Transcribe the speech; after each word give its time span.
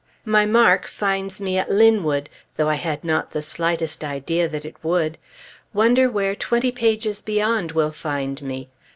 My 0.25 0.47
mark 0.47 0.87
finds 0.87 1.39
me 1.39 1.59
at 1.59 1.69
Linwood, 1.69 2.27
though 2.57 2.67
I 2.69 2.73
had 2.73 3.03
not 3.03 3.33
the 3.33 3.43
slightest 3.43 4.03
idea 4.03 4.47
that 4.49 4.65
it 4.65 4.75
would. 4.83 5.19
Wonder 5.75 6.09
where 6.09 6.33
twenty 6.33 6.71
pages 6.71 7.21
beyond 7.21 7.73
will 7.73 7.91
find 7.91 8.41
me? 8.41 8.69